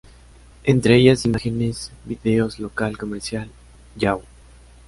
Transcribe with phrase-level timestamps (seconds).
[0.65, 3.51] Entre ellas imágenes, vídeos, local, comercial,
[3.95, 4.23] Yahoo!